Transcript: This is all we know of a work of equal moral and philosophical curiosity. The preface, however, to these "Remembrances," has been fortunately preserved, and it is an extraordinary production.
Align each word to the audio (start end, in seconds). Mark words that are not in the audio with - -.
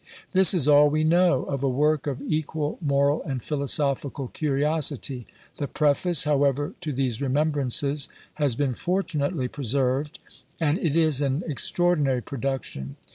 This 0.33 0.55
is 0.55 0.67
all 0.67 0.89
we 0.89 1.03
know 1.03 1.43
of 1.43 1.63
a 1.63 1.69
work 1.69 2.07
of 2.07 2.23
equal 2.23 2.79
moral 2.81 3.21
and 3.21 3.43
philosophical 3.43 4.29
curiosity. 4.29 5.27
The 5.59 5.67
preface, 5.67 6.23
however, 6.23 6.73
to 6.81 6.91
these 6.91 7.21
"Remembrances," 7.21 8.09
has 8.41 8.55
been 8.55 8.73
fortunately 8.73 9.47
preserved, 9.47 10.17
and 10.59 10.79
it 10.79 10.95
is 10.95 11.21
an 11.21 11.43
extraordinary 11.45 12.23
production. 12.23 12.95